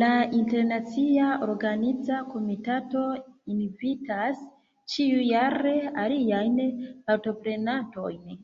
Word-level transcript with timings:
La 0.00 0.08
internacia 0.38 1.28
organiza 1.46 2.18
komitato 2.32 3.04
invitas 3.54 4.44
ĉiujare 4.96 5.74
aliajn 6.04 6.60
partoprenantojn. 7.08 8.38